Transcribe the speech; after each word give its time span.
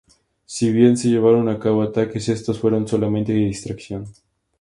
Si 0.45 0.71
bien 0.71 0.95
se 0.97 1.09
llevaron 1.09 1.47
a 1.47 1.59
cabo 1.59 1.83
ataques, 1.83 2.27
estos 2.29 2.57
fueron 2.59 2.87
solamente 2.87 3.33
de 3.33 3.39
distracción. 3.45 4.05